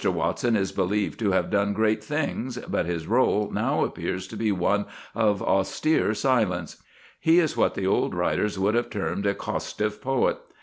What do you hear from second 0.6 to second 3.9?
believed to have done great things, but his rôle now